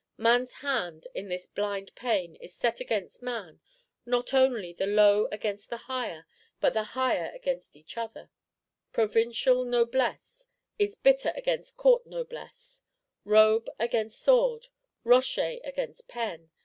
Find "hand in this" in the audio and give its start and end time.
0.53-1.45